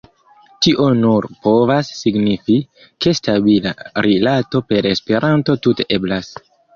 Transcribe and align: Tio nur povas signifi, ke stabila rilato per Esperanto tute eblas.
Tio 0.67 0.85
nur 1.01 1.25
povas 1.47 1.91
signifi, 1.97 2.55
ke 3.05 3.13
stabila 3.19 3.73
rilato 4.07 4.63
per 4.73 4.89
Esperanto 4.93 5.57
tute 5.67 5.87
eblas. 5.99 6.31